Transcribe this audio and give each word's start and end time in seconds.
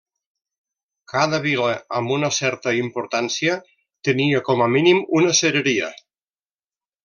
Cada 1.11 1.39
vila 1.43 1.67
amb 1.99 2.13
una 2.15 2.31
certa 2.39 2.75
importància 2.79 3.59
tenia, 4.11 4.43
com 4.51 4.65
a 4.69 4.73
mínim, 4.79 5.07
una 5.21 5.39
cereria. 5.45 5.95